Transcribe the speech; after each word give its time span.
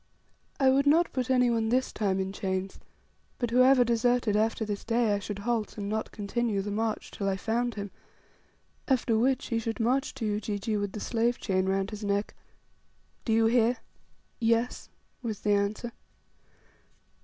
I 0.59 0.71
would 0.71 0.87
not 0.87 1.13
put 1.13 1.29
any 1.29 1.51
one 1.51 1.69
this 1.69 1.93
time 1.93 2.19
in 2.19 2.33
chains; 2.33 2.79
but 3.37 3.51
whoever 3.51 3.83
deserted 3.83 4.35
after 4.35 4.65
this 4.65 4.83
day, 4.83 5.13
I 5.13 5.19
should 5.19 5.37
halt, 5.37 5.77
and 5.77 5.87
not 5.89 6.11
continue 6.11 6.63
the 6.63 6.71
march 6.71 7.11
till 7.11 7.29
I 7.29 7.37
found 7.37 7.75
him, 7.75 7.91
after 8.87 9.15
which 9.15 9.49
he 9.49 9.59
should 9.59 9.79
march 9.79 10.15
to 10.15 10.25
Ujiji 10.25 10.75
with 10.75 10.93
the 10.93 10.99
slave 10.99 11.37
chain 11.37 11.67
round 11.69 11.91
his 11.91 12.03
neck. 12.03 12.33
"Do 13.25 13.31
you 13.31 13.45
hear?" 13.45 13.77
"Yes," 14.39 14.89
was 15.21 15.41
the 15.41 15.51
answer. 15.53 15.91